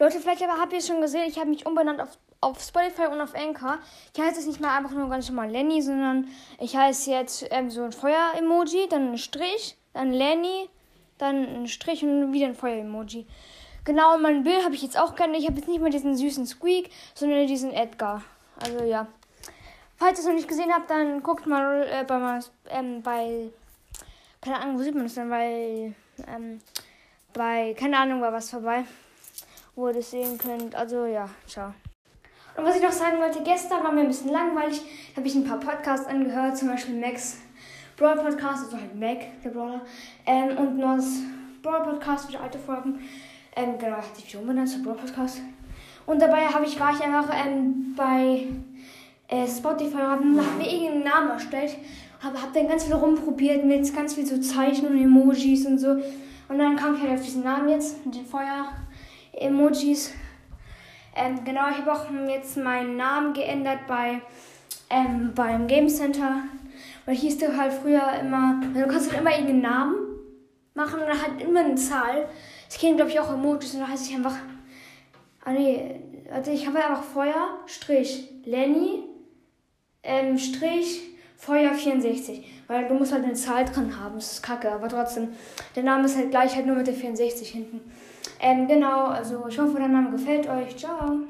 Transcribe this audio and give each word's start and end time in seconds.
Leute, 0.00 0.20
vielleicht 0.20 0.42
aber 0.42 0.60
habt 0.60 0.72
ihr 0.72 0.78
es 0.78 0.86
schon 0.86 1.00
gesehen, 1.00 1.24
ich 1.26 1.38
habe 1.38 1.50
mich 1.50 1.66
umbenannt 1.66 2.00
auf, 2.00 2.18
auf 2.40 2.62
Spotify 2.62 3.06
und 3.06 3.20
auf 3.20 3.34
Anchor. 3.34 3.78
Ich 4.14 4.20
heiße 4.20 4.36
jetzt 4.36 4.46
nicht 4.46 4.60
mehr 4.60 4.72
einfach 4.72 4.92
nur 4.92 5.08
ganz 5.08 5.28
normal 5.28 5.50
Lenny, 5.50 5.82
sondern 5.82 6.28
ich 6.60 6.76
heiße 6.76 7.10
jetzt 7.10 7.46
ähm, 7.50 7.68
so 7.68 7.82
ein 7.82 7.90
Feuer-Emoji, 7.90 8.88
dann 8.88 9.12
ein 9.12 9.18
Strich, 9.18 9.76
dann 9.94 10.12
Lenny, 10.12 10.70
dann 11.18 11.62
ein 11.62 11.66
Strich 11.66 12.04
und 12.04 12.32
wieder 12.32 12.46
ein 12.46 12.54
Feuer-Emoji. 12.54 13.26
Genau, 13.84 14.14
und 14.14 14.22
mein 14.22 14.44
Bild 14.44 14.64
habe 14.64 14.74
ich 14.74 14.82
jetzt 14.82 15.00
auch 15.00 15.16
gerne. 15.16 15.36
Ich 15.36 15.46
habe 15.46 15.56
jetzt 15.56 15.66
nicht 15.66 15.80
mehr 15.80 15.90
diesen 15.90 16.16
süßen 16.16 16.46
Squeak, 16.46 16.90
sondern 17.14 17.46
diesen 17.46 17.72
Edgar. 17.72 18.22
Also 18.62 18.84
ja. 18.84 19.08
Falls 19.96 20.18
ihr 20.18 20.20
es 20.20 20.26
noch 20.26 20.34
nicht 20.34 20.46
gesehen 20.46 20.72
habt, 20.72 20.90
dann 20.90 21.24
guckt 21.24 21.46
mal 21.46 21.88
äh, 21.90 22.04
bei, 22.04 22.38
ähm, 22.68 23.02
bei, 23.02 23.50
keine 24.40 24.60
Ahnung, 24.60 24.78
wo 24.78 24.82
sieht 24.84 24.94
man 24.94 25.04
das 25.04 25.14
denn? 25.14 25.28
Bei, 25.28 25.92
ähm, 26.28 26.60
bei, 27.32 27.74
keine 27.76 27.98
Ahnung, 27.98 28.20
war 28.20 28.32
was 28.32 28.50
vorbei, 28.50 28.84
wo 29.78 29.86
ihr 29.86 29.94
das 29.94 30.10
sehen 30.10 30.36
könnt. 30.36 30.74
Also 30.74 31.06
ja, 31.06 31.28
ciao. 31.46 31.72
Und 32.56 32.64
was 32.64 32.74
ich 32.74 32.82
noch 32.82 32.90
sagen 32.90 33.18
wollte, 33.18 33.40
gestern 33.44 33.84
war 33.84 33.92
mir 33.92 34.00
ein 34.00 34.08
bisschen 34.08 34.32
langweilig, 34.32 34.82
habe 35.16 35.26
ich 35.26 35.34
ein 35.36 35.44
paar 35.44 35.60
Podcasts 35.60 36.08
angehört, 36.08 36.58
zum 36.58 36.68
Beispiel 36.68 36.98
Max 36.98 37.38
Brawl 37.96 38.16
Podcast, 38.16 38.64
also 38.64 38.76
halt 38.76 38.94
Mac, 38.98 39.18
der 39.42 39.50
Brawler, 39.50 39.80
ähm, 40.26 40.56
und 40.56 40.78
Nos 40.78 41.20
Brawl 41.62 41.82
Podcast, 41.82 42.28
wieder 42.28 42.40
alte 42.40 42.58
Folgen. 42.58 42.98
Ähm, 43.54 43.78
genau, 43.78 43.96
hat 43.96 44.16
sich 44.16 44.36
umbenannt 44.36 44.68
zu 44.68 44.82
Brawl 44.82 44.96
Podcast. 44.96 45.40
Und 46.06 46.20
dabei 46.20 46.46
habe 46.46 46.64
ich, 46.64 46.78
war 46.78 46.92
ich 46.92 47.00
einfach 47.00 47.28
ähm, 47.44 47.94
bei 47.96 48.46
äh, 49.28 49.46
Spotify 49.46 49.98
habe 49.98 50.24
mir 50.24 50.72
irgendeinen 50.72 51.04
Namen 51.04 51.30
erstellt. 51.30 51.76
Habe 52.20 52.40
hab 52.40 52.52
dann 52.52 52.68
ganz 52.68 52.84
viel 52.84 52.94
rumprobiert 52.94 53.64
mit 53.64 53.94
ganz 53.94 54.14
viel 54.14 54.26
so 54.26 54.38
Zeichen 54.40 54.86
und 54.86 55.00
Emojis 55.00 55.66
und 55.66 55.78
so. 55.78 55.90
Und 56.48 56.58
dann 56.58 56.76
kam 56.76 56.96
ich 56.96 57.02
halt 57.02 57.18
auf 57.18 57.24
diesen 57.24 57.44
Namen 57.44 57.68
jetzt, 57.68 58.04
mit 58.04 58.14
den 58.14 58.26
Feuer-Emojis. 59.32 60.12
Ähm, 61.14 61.44
genau, 61.44 61.68
ich 61.70 61.78
habe 61.78 61.92
auch 61.92 62.06
jetzt 62.28 62.56
meinen 62.56 62.96
Namen 62.96 63.32
geändert 63.32 63.86
bei 63.86 64.20
ähm, 64.90 65.32
beim 65.34 65.66
Game 65.66 65.88
Center. 65.88 66.42
Weil 67.06 67.16
hieß 67.16 67.38
du 67.38 67.56
halt 67.56 67.72
früher 67.72 68.12
immer, 68.20 68.60
also 68.62 68.80
du 68.80 68.86
kannst 68.86 69.10
halt 69.10 69.20
immer 69.20 69.30
irgendeinen 69.30 69.62
Namen 69.62 69.96
machen 70.74 71.00
und 71.00 71.08
dann 71.08 71.22
halt 71.22 71.40
immer 71.40 71.60
eine 71.60 71.74
Zahl. 71.76 72.28
Ich 72.70 72.78
kenne 72.78 72.96
glaube 72.96 73.10
ich 73.10 73.18
auch 73.18 73.32
Emojis 73.32 73.74
und 73.74 73.80
da 73.80 73.88
heiße 73.88 74.10
ich 74.10 74.16
einfach. 74.16 74.36
Ah 75.44 75.52
nee, 75.52 76.00
also 76.30 76.50
ich 76.50 76.66
habe 76.66 76.78
einfach 76.78 77.02
Feuer, 77.02 77.58
Strich, 77.66 78.30
Lenny, 78.44 79.04
ähm, 80.02 80.38
Strich, 80.38 81.00
Feuer 81.38 81.72
64. 81.72 82.44
Weil 82.66 82.86
du 82.88 82.94
musst 82.94 83.12
halt 83.12 83.24
eine 83.24 83.32
Zahl 83.32 83.64
dran 83.64 83.98
haben. 83.98 84.16
Das 84.16 84.32
ist 84.32 84.42
kacke, 84.42 84.70
aber 84.70 84.88
trotzdem. 84.88 85.28
Der 85.74 85.84
Name 85.84 86.04
ist 86.04 86.16
halt 86.16 86.30
gleich 86.30 86.54
halt 86.54 86.66
nur 86.66 86.76
mit 86.76 86.86
der 86.86 86.94
64 86.94 87.48
hinten. 87.48 87.80
Ähm, 88.40 88.68
genau, 88.68 89.06
also 89.06 89.46
ich 89.48 89.58
hoffe, 89.58 89.78
der 89.78 89.88
Name 89.88 90.10
gefällt 90.10 90.48
euch. 90.48 90.76
Ciao. 90.76 91.20